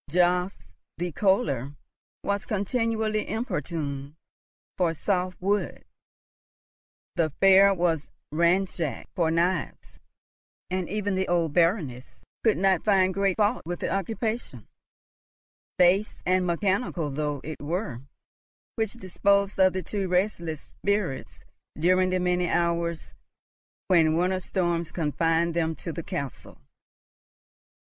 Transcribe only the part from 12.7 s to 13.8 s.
find great fault with